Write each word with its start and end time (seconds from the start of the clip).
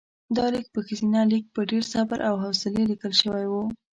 دا 0.35 0.45
لیک 0.53 0.65
په 0.73 0.79
ښځینه 0.87 1.19
لیک 1.31 1.45
په 1.55 1.61
ډېر 1.69 1.83
صبر 1.93 2.19
او 2.27 2.35
حوصلې 2.43 2.83
لیکل 2.91 3.13
شوی 3.21 3.45
و. 3.49 3.53